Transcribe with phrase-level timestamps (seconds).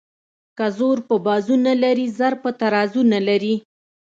[0.57, 3.55] که زور په بازو نه لري زر په ترازو نه لري.